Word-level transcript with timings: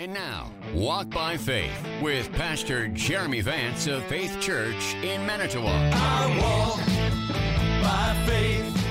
And 0.00 0.14
now, 0.14 0.50
Walk 0.72 1.10
by 1.10 1.36
Faith 1.36 1.86
with 2.00 2.32
Pastor 2.32 2.88
Jeremy 2.88 3.42
Vance 3.42 3.86
of 3.86 4.02
Faith 4.06 4.40
Church 4.40 4.94
in 5.02 5.26
Manitowoc. 5.26 5.92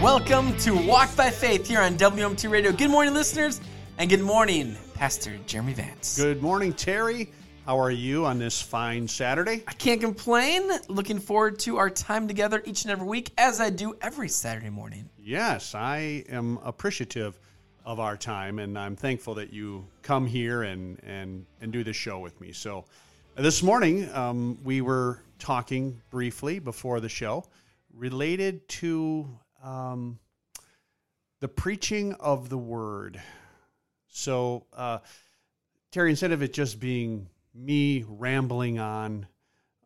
Welcome 0.00 0.56
to 0.60 0.74
Walk 0.74 1.14
by 1.14 1.28
Faith 1.28 1.68
here 1.68 1.82
on 1.82 1.98
WMT 1.98 2.50
Radio. 2.50 2.72
Good 2.72 2.88
morning, 2.88 3.12
listeners, 3.12 3.60
and 3.98 4.08
good 4.08 4.22
morning, 4.22 4.78
Pastor 4.94 5.36
Jeremy 5.44 5.74
Vance. 5.74 6.16
Good 6.16 6.40
morning, 6.40 6.72
Terry. 6.72 7.30
How 7.66 7.78
are 7.78 7.90
you 7.90 8.24
on 8.24 8.38
this 8.38 8.62
fine 8.62 9.06
Saturday? 9.06 9.62
I 9.68 9.74
can't 9.74 10.00
complain. 10.00 10.70
Looking 10.88 11.18
forward 11.18 11.58
to 11.60 11.76
our 11.76 11.90
time 11.90 12.26
together 12.28 12.62
each 12.64 12.84
and 12.84 12.90
every 12.90 13.06
week, 13.06 13.30
as 13.36 13.60
I 13.60 13.68
do 13.68 13.94
every 14.00 14.30
Saturday 14.30 14.70
morning. 14.70 15.10
Yes, 15.22 15.74
I 15.74 16.24
am 16.30 16.58
appreciative 16.64 17.38
of 17.84 18.00
our 18.00 18.16
time, 18.16 18.58
and 18.58 18.78
I'm 18.78 18.96
thankful 18.96 19.34
that 19.34 19.52
you 19.52 19.86
come 20.02 20.26
here 20.26 20.62
and 20.62 20.98
and 21.04 21.44
and 21.60 21.72
do 21.72 21.84
the 21.84 21.92
show 21.92 22.18
with 22.18 22.40
me. 22.40 22.52
So, 22.52 22.86
this 23.36 23.62
morning 23.62 24.10
um, 24.14 24.58
we 24.64 24.80
were 24.80 25.20
talking 25.38 26.00
briefly 26.10 26.58
before 26.58 27.00
the 27.00 27.08
show 27.08 27.44
related 27.92 28.66
to 28.68 29.28
um, 29.62 30.18
the 31.40 31.48
preaching 31.48 32.14
of 32.14 32.48
the 32.48 32.58
word. 32.58 33.20
So, 34.08 34.66
uh, 34.72 34.98
Terry, 35.92 36.10
instead 36.10 36.32
of 36.32 36.42
it 36.42 36.52
just 36.52 36.80
being 36.80 37.28
me 37.54 38.04
rambling 38.08 38.78
on, 38.78 39.26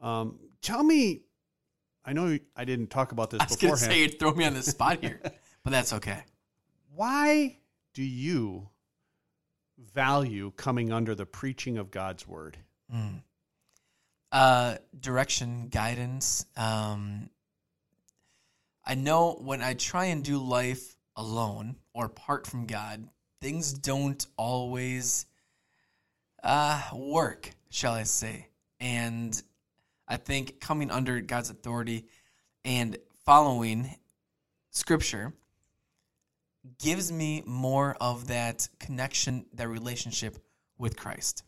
um, 0.00 0.38
tell 0.62 0.82
me. 0.82 1.22
I 2.04 2.14
know 2.14 2.38
I 2.56 2.64
didn't 2.64 2.86
talk 2.86 3.12
about 3.12 3.28
this 3.28 3.40
I 3.40 3.44
was 3.44 3.56
going 3.56 3.74
to 3.74 3.76
beforehand. 3.76 3.92
say 3.92 4.00
you'd 4.00 4.18
throw 4.18 4.32
me 4.32 4.46
on 4.46 4.54
the 4.54 4.62
spot 4.62 5.00
here, 5.02 5.20
but 5.62 5.70
that's 5.70 5.92
okay. 5.92 6.22
why 6.94 7.58
do 7.98 8.04
you 8.04 8.68
value 9.92 10.52
coming 10.56 10.92
under 10.92 11.16
the 11.16 11.26
preaching 11.26 11.78
of 11.78 11.90
God's 11.90 12.28
word? 12.28 12.56
Uh, 14.30 14.76
direction, 15.00 15.66
guidance. 15.66 16.46
Um, 16.56 17.28
I 18.86 18.94
know 18.94 19.32
when 19.42 19.62
I 19.62 19.74
try 19.74 20.04
and 20.04 20.22
do 20.22 20.38
life 20.38 20.94
alone 21.16 21.74
or 21.92 22.04
apart 22.04 22.46
from 22.46 22.66
God, 22.66 23.08
things 23.40 23.72
don't 23.72 24.24
always 24.36 25.26
uh, 26.44 26.80
work, 26.94 27.50
shall 27.68 27.94
I 27.94 28.04
say. 28.04 28.46
And 28.78 29.42
I 30.06 30.18
think 30.18 30.60
coming 30.60 30.92
under 30.92 31.20
God's 31.20 31.50
authority 31.50 32.06
and 32.64 32.96
following 33.24 33.92
Scripture 34.70 35.32
gives 36.78 37.10
me 37.10 37.42
more 37.46 37.96
of 38.00 38.28
that 38.28 38.68
connection, 38.78 39.46
that 39.54 39.68
relationship 39.68 40.38
with 40.78 40.96
Christ. 40.96 41.42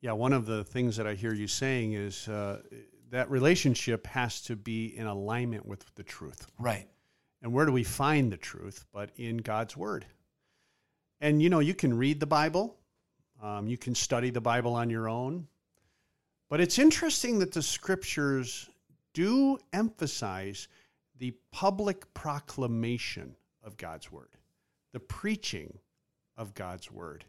Yeah, 0.00 0.12
one 0.12 0.32
of 0.32 0.46
the 0.46 0.64
things 0.64 0.96
that 0.96 1.06
I 1.06 1.14
hear 1.14 1.34
you 1.34 1.46
saying 1.46 1.92
is 1.92 2.28
uh, 2.28 2.62
that 3.10 3.30
relationship 3.30 4.06
has 4.06 4.40
to 4.42 4.56
be 4.56 4.96
in 4.96 5.06
alignment 5.06 5.66
with 5.66 5.84
the 5.94 6.02
truth. 6.02 6.46
Right. 6.58 6.88
And 7.42 7.52
where 7.52 7.66
do 7.66 7.72
we 7.72 7.84
find 7.84 8.32
the 8.32 8.36
truth? 8.36 8.84
But 8.92 9.10
in 9.16 9.38
God's 9.38 9.76
word. 9.76 10.06
And 11.20 11.42
you 11.42 11.48
know, 11.48 11.60
you 11.60 11.74
can 11.74 11.96
read 11.96 12.20
the 12.20 12.26
Bible, 12.26 12.76
um, 13.42 13.68
you 13.68 13.78
can 13.78 13.94
study 13.94 14.30
the 14.30 14.40
Bible 14.40 14.74
on 14.74 14.90
your 14.90 15.08
own. 15.08 15.46
But 16.48 16.60
it's 16.60 16.78
interesting 16.78 17.38
that 17.40 17.52
the 17.52 17.62
scriptures 17.62 18.68
do 19.14 19.58
emphasize 19.72 20.68
the 21.18 21.34
public 21.50 22.12
proclamation 22.14 23.34
of 23.66 23.76
God's 23.76 24.10
word, 24.10 24.30
the 24.92 25.00
preaching 25.00 25.78
of 26.36 26.54
God's 26.54 26.90
word. 26.90 27.24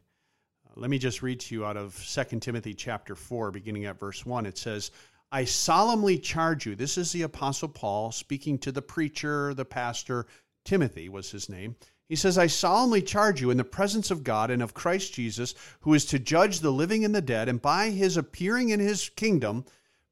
Uh, 0.65 0.79
let 0.79 0.89
me 0.89 0.99
just 0.99 1.21
read 1.21 1.39
to 1.41 1.55
you 1.55 1.65
out 1.65 1.75
of 1.75 1.95
2 2.07 2.39
Timothy 2.39 2.73
chapter 2.73 3.15
4, 3.15 3.51
beginning 3.51 3.85
at 3.85 3.99
verse 3.99 4.25
1. 4.25 4.45
It 4.45 4.57
says, 4.57 4.91
I 5.31 5.43
solemnly 5.43 6.17
charge 6.17 6.65
you, 6.65 6.75
this 6.75 6.97
is 6.97 7.11
the 7.11 7.23
Apostle 7.23 7.67
Paul 7.67 8.11
speaking 8.11 8.57
to 8.59 8.71
the 8.71 8.81
preacher, 8.81 9.53
the 9.53 9.65
pastor, 9.65 10.27
Timothy 10.63 11.09
was 11.09 11.31
his 11.31 11.49
name. 11.49 11.75
He 12.07 12.15
says, 12.15 12.37
I 12.37 12.47
solemnly 12.47 13.01
charge 13.01 13.41
you 13.41 13.51
in 13.51 13.57
the 13.57 13.65
presence 13.65 14.11
of 14.11 14.23
God 14.23 14.49
and 14.49 14.61
of 14.61 14.73
Christ 14.73 15.13
Jesus, 15.13 15.55
who 15.81 15.93
is 15.93 16.05
to 16.05 16.19
judge 16.19 16.59
the 16.59 16.71
living 16.71 17.03
and 17.03 17.13
the 17.13 17.21
dead, 17.21 17.49
and 17.49 17.61
by 17.61 17.89
his 17.89 18.15
appearing 18.15 18.69
in 18.69 18.79
his 18.79 19.09
kingdom, 19.09 19.65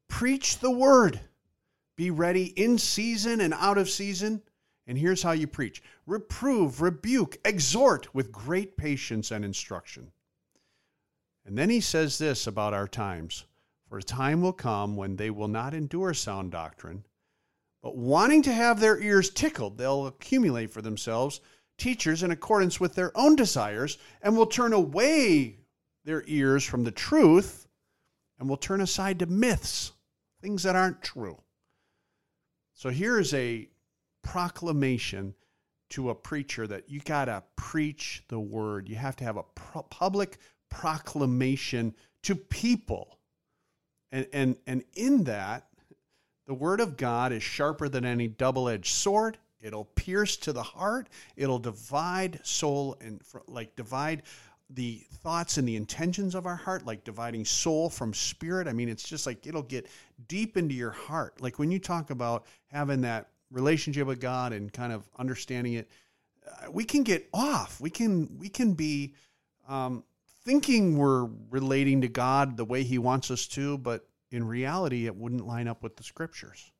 preach 0.08 0.58
the 0.58 0.70
word. 0.70 1.20
Be 1.96 2.10
ready 2.10 2.44
in 2.44 2.76
season 2.76 3.40
and 3.40 3.54
out 3.54 3.78
of 3.78 3.88
season. 3.88 4.42
And 4.86 4.96
here's 4.96 5.22
how 5.22 5.32
you 5.32 5.46
preach 5.46 5.82
reprove, 6.06 6.80
rebuke, 6.80 7.38
exhort 7.44 8.14
with 8.14 8.32
great 8.32 8.76
patience 8.76 9.30
and 9.30 9.44
instruction. 9.44 10.12
And 11.44 11.56
then 11.56 11.70
he 11.70 11.80
says 11.80 12.18
this 12.18 12.46
about 12.46 12.74
our 12.74 12.88
times 12.88 13.44
For 13.88 13.98
a 13.98 14.02
time 14.02 14.40
will 14.40 14.52
come 14.52 14.96
when 14.96 15.16
they 15.16 15.30
will 15.30 15.48
not 15.48 15.74
endure 15.74 16.14
sound 16.14 16.52
doctrine, 16.52 17.04
but 17.82 17.96
wanting 17.96 18.42
to 18.42 18.52
have 18.52 18.80
their 18.80 19.00
ears 19.00 19.30
tickled, 19.30 19.78
they'll 19.78 20.06
accumulate 20.06 20.70
for 20.70 20.82
themselves 20.82 21.40
teachers 21.78 22.22
in 22.22 22.30
accordance 22.30 22.80
with 22.80 22.94
their 22.94 23.16
own 23.16 23.36
desires, 23.36 23.98
and 24.22 24.36
will 24.36 24.46
turn 24.46 24.72
away 24.72 25.58
their 26.04 26.24
ears 26.26 26.64
from 26.64 26.84
the 26.84 26.90
truth 26.90 27.66
and 28.38 28.48
will 28.48 28.56
turn 28.56 28.80
aside 28.80 29.18
to 29.18 29.26
myths, 29.26 29.92
things 30.40 30.62
that 30.62 30.76
aren't 30.76 31.02
true. 31.02 31.38
So 32.74 32.90
here's 32.90 33.32
a 33.34 33.68
proclamation 34.26 35.34
to 35.90 36.10
a 36.10 36.14
preacher 36.14 36.66
that 36.66 36.90
you 36.90 37.00
got 37.00 37.26
to 37.26 37.42
preach 37.54 38.24
the 38.28 38.40
word. 38.40 38.88
You 38.88 38.96
have 38.96 39.16
to 39.16 39.24
have 39.24 39.36
a 39.36 39.44
pro- 39.54 39.82
public 39.82 40.38
proclamation 40.68 41.94
to 42.24 42.34
people. 42.34 43.18
And, 44.10 44.26
and, 44.32 44.56
and 44.66 44.82
in 44.94 45.24
that, 45.24 45.68
the 46.46 46.54
word 46.54 46.80
of 46.80 46.96
God 46.96 47.32
is 47.32 47.42
sharper 47.42 47.88
than 47.88 48.04
any 48.04 48.28
double 48.28 48.68
edged 48.68 48.92
sword. 48.92 49.38
It'll 49.60 49.84
pierce 49.84 50.36
to 50.38 50.52
the 50.52 50.62
heart. 50.62 51.08
It'll 51.36 51.58
divide 51.58 52.40
soul 52.44 52.96
and 53.00 53.20
like 53.48 53.74
divide 53.76 54.22
the 54.70 55.02
thoughts 55.22 55.56
and 55.56 55.68
the 55.68 55.76
intentions 55.76 56.34
of 56.34 56.46
our 56.46 56.56
heart, 56.56 56.84
like 56.84 57.04
dividing 57.04 57.44
soul 57.44 57.88
from 57.88 58.12
spirit. 58.12 58.66
I 58.66 58.72
mean, 58.72 58.88
it's 58.88 59.08
just 59.08 59.26
like 59.26 59.46
it'll 59.46 59.62
get 59.62 59.88
deep 60.26 60.56
into 60.56 60.74
your 60.74 60.90
heart. 60.90 61.40
Like 61.40 61.58
when 61.58 61.70
you 61.70 61.78
talk 61.78 62.10
about 62.10 62.44
having 62.66 63.02
that 63.02 63.28
relationship 63.50 64.06
with 64.06 64.20
God 64.20 64.52
and 64.52 64.72
kind 64.72 64.92
of 64.92 65.08
understanding 65.18 65.74
it, 65.74 65.90
uh, 66.46 66.70
we 66.70 66.84
can 66.84 67.02
get 67.02 67.28
off. 67.32 67.80
We 67.80 67.90
can 67.90 68.38
we 68.38 68.48
can 68.48 68.74
be 68.74 69.14
um, 69.68 70.04
thinking 70.44 70.96
we're 70.96 71.28
relating 71.50 72.02
to 72.02 72.08
God 72.08 72.56
the 72.56 72.64
way 72.64 72.82
He 72.82 72.98
wants 72.98 73.30
us 73.30 73.46
to, 73.48 73.78
but 73.78 74.06
in 74.30 74.46
reality, 74.46 75.06
it 75.06 75.16
wouldn't 75.16 75.46
line 75.46 75.68
up 75.68 75.82
with 75.82 75.96
the 75.96 76.02
Scriptures. 76.02 76.70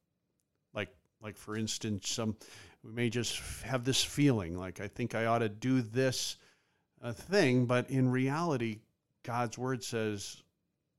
Like 0.74 0.90
like 1.22 1.36
for 1.36 1.56
instance, 1.56 2.08
some 2.10 2.36
we 2.82 2.92
may 2.92 3.10
just 3.10 3.40
have 3.62 3.84
this 3.84 4.02
feeling 4.02 4.56
like 4.56 4.80
I 4.80 4.88
think 4.88 5.14
I 5.14 5.26
ought 5.26 5.38
to 5.38 5.48
do 5.48 5.82
this 5.82 6.36
uh, 7.02 7.12
thing, 7.12 7.66
but 7.66 7.90
in 7.90 8.10
reality, 8.10 8.80
God's 9.22 9.58
Word 9.58 9.82
says. 9.82 10.42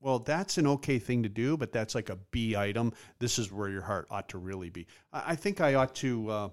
Well, 0.00 0.20
that's 0.20 0.58
an 0.58 0.66
okay 0.66 0.98
thing 0.98 1.24
to 1.24 1.28
do, 1.28 1.56
but 1.56 1.72
that's 1.72 1.94
like 1.94 2.08
a 2.08 2.16
B 2.30 2.56
item. 2.56 2.92
This 3.18 3.38
is 3.38 3.50
where 3.50 3.68
your 3.68 3.82
heart 3.82 4.06
ought 4.10 4.28
to 4.30 4.38
really 4.38 4.70
be. 4.70 4.86
I 5.12 5.32
I 5.32 5.34
think 5.36 5.60
I 5.60 5.74
ought 5.74 5.94
to 5.96 6.30
uh, 6.30 6.48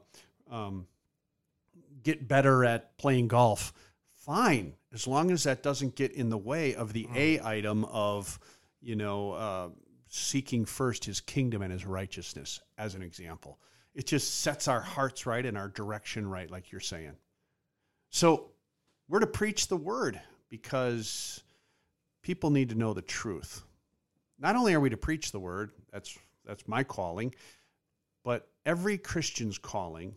um, 0.49 0.87
get 2.03 2.27
better 2.27 2.65
at 2.65 2.97
playing 2.97 3.27
golf. 3.27 3.73
Fine, 4.13 4.73
as 4.91 5.05
long 5.05 5.29
as 5.29 5.43
that 5.43 5.61
doesn't 5.61 5.95
get 5.95 6.11
in 6.11 6.29
the 6.29 6.37
way 6.37 6.73
of 6.73 6.93
the 6.93 7.07
A 7.13 7.39
item 7.41 7.85
of, 7.85 8.39
you 8.81 8.95
know, 8.95 9.33
uh, 9.33 9.69
seeking 10.07 10.65
first 10.65 11.05
His 11.05 11.21
kingdom 11.21 11.61
and 11.61 11.71
His 11.71 11.85
righteousness, 11.85 12.59
as 12.79 12.95
an 12.95 13.03
example. 13.03 13.59
It 13.93 14.07
just 14.07 14.41
sets 14.41 14.67
our 14.67 14.81
hearts 14.81 15.27
right 15.27 15.45
and 15.45 15.57
our 15.57 15.69
direction 15.69 16.27
right, 16.27 16.49
like 16.49 16.71
you're 16.71 16.81
saying. 16.81 17.15
So 18.09 18.49
we're 19.07 19.19
to 19.19 19.27
preach 19.27 19.67
the 19.67 19.77
word 19.77 20.19
because 20.49 21.43
people 22.25 22.49
need 22.49 22.69
to 22.69 22.75
know 22.75 22.91
the 22.91 23.03
truth. 23.03 23.63
Not 24.39 24.55
only 24.55 24.73
are 24.73 24.79
we 24.79 24.89
to 24.89 24.97
preach 24.97 25.31
the 25.31 25.39
word, 25.39 25.69
that's 25.93 26.17
that's 26.43 26.67
my 26.67 26.83
calling, 26.83 27.35
but 28.23 28.49
every 28.65 28.97
Christian's 28.97 29.59
calling 29.59 30.15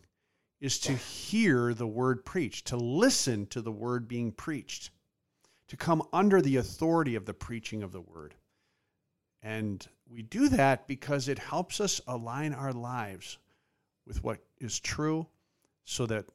is 0.59 0.79
to 0.79 0.93
hear 0.93 1.73
the 1.73 1.87
word 1.87 2.25
preached, 2.25 2.67
to 2.67 2.77
listen 2.77 3.45
to 3.47 3.61
the 3.61 3.71
word 3.71 4.07
being 4.07 4.31
preached, 4.31 4.89
to 5.67 5.77
come 5.77 6.01
under 6.11 6.41
the 6.41 6.57
authority 6.57 7.15
of 7.15 7.25
the 7.25 7.33
preaching 7.33 7.83
of 7.83 7.91
the 7.91 8.01
word. 8.01 8.33
And 9.43 9.87
we 10.09 10.23
do 10.23 10.49
that 10.49 10.87
because 10.87 11.27
it 11.27 11.37
helps 11.37 11.79
us 11.79 12.01
align 12.07 12.53
our 12.53 12.73
lives 12.73 13.37
with 14.07 14.23
what 14.23 14.39
is 14.59 14.79
true 14.79 15.27
so 15.85 16.07
that 16.07 16.25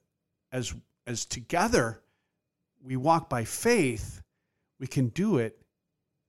as 0.52 0.72
as 1.04 1.26
together 1.26 2.00
we 2.80 2.96
walk 2.96 3.28
by 3.28 3.44
faith, 3.44 4.22
we 4.78 4.86
can 4.86 5.08
do 5.08 5.38
it 5.38 5.63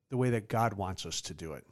the 0.10 0.18
way 0.18 0.30
that 0.32 0.50
God 0.50 0.74
wants 0.74 1.06
us 1.06 1.22
to 1.22 1.34
do 1.34 1.54
it. 1.54 1.66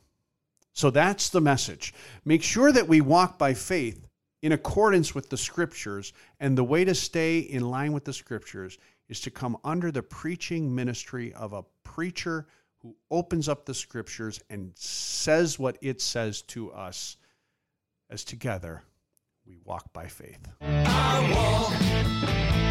So 0.74 0.90
that's 0.90 1.30
the 1.30 1.42
message. 1.42 1.94
Make 2.26 2.44
sure 2.44 2.72
that 2.72 2.88
we 2.88 3.02
walk 3.02 3.38
by 3.38 3.54
faith 3.54 4.08
in 4.42 4.52
accordance 4.52 5.16
with 5.16 5.30
the 5.30 5.38
scriptures, 5.38 6.12
and 6.40 6.58
the 6.58 6.64
way 6.64 6.84
to 6.84 6.94
stay 6.94 7.40
in 7.40 7.70
line 7.70 7.94
with 7.94 8.04
the 8.04 8.12
scriptures 8.12 8.78
is 9.08 9.22
to 9.22 9.32
come 9.32 9.58
under 9.64 9.92
the 9.92 10.04
preaching 10.04 10.74
ministry 10.74 11.34
of 11.34 11.54
a 11.54 11.64
preacher 11.84 12.48
who 12.80 12.96
opens 13.10 13.48
up 13.48 13.66
the 13.66 13.74
scriptures 13.74 14.42
and 14.50 14.74
says 14.76 15.58
what 15.58 15.78
it 15.82 16.02
says 16.02 16.42
to 16.42 16.72
us 16.74 17.16
as 18.10 18.26
together 18.26 18.84
we 19.46 19.58
walk 19.64 19.94
by 19.94 20.08
faith. 20.08 20.40
Walk 20.60 21.80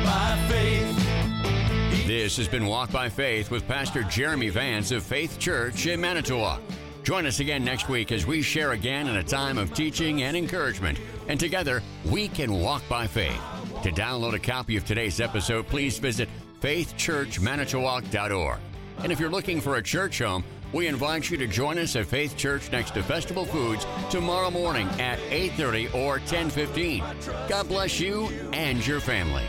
by 0.05 0.47
faith. 0.51 0.72
This 2.23 2.37
has 2.37 2.47
been 2.47 2.67
Walk 2.67 2.93
by 2.93 3.09
Faith 3.09 3.51
with 3.51 3.67
Pastor 3.67 4.05
Jeremy 4.05 4.49
Vance 4.49 4.93
of 4.93 5.03
Faith 5.03 5.41
Church 5.41 5.89
in 5.89 6.01
Manitowoc. 6.01 6.61
Join 7.03 7.27
us 7.27 7.41
again 7.41 7.65
next 7.65 7.89
week 7.89 8.13
as 8.13 8.25
we 8.25 8.43
share 8.43 8.71
again 8.71 9.09
in 9.09 9.17
a 9.17 9.25
time 9.25 9.59
of 9.59 9.75
teaching 9.75 10.23
and 10.23 10.37
encouragement. 10.37 11.01
And 11.27 11.41
together, 11.41 11.83
we 12.05 12.29
can 12.29 12.61
walk 12.61 12.89
by 12.89 13.09
faith. 13.09 13.41
To 13.83 13.91
download 13.91 14.35
a 14.35 14.39
copy 14.39 14.77
of 14.77 14.85
today's 14.85 15.21
episode, 15.21 15.67
please 15.67 15.99
visit 15.99 16.29
faithchurchmanitowoc.org. 16.61 18.61
And 18.99 19.11
if 19.11 19.19
you're 19.19 19.29
looking 19.29 19.61
for 19.61 19.79
a 19.79 19.83
church 19.83 20.21
home, 20.21 20.45
we 20.73 20.87
invite 20.87 21.29
you 21.29 21.37
to 21.39 21.49
join 21.49 21.77
us 21.77 21.97
at 21.97 22.07
Faith 22.07 22.37
Church 22.37 22.71
next 22.71 22.95
to 22.95 23.03
Festival 23.03 23.45
Foods 23.45 23.85
tomorrow 24.11 24.53
morning 24.53 24.87
at 25.01 25.19
8:30 25.31 25.93
or 25.93 26.21
10:15. 26.21 27.03
God 27.49 27.67
bless 27.67 27.99
you 27.99 28.29
and 28.53 28.87
your 28.87 29.01
family. 29.01 29.43